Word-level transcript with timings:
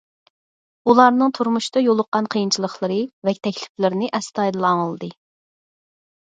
ئۇلارنىڭ 0.93 1.33
تۇرمۇشتا 1.37 1.83
يولۇققان 1.87 2.29
قىيىنچىلىقلىرى 2.35 2.97
ۋە 3.29 3.35
تەكلىپلىرىنى 3.49 4.11
ئەستايىدىل 4.21 4.67
ئاڭلىدى. 4.71 5.13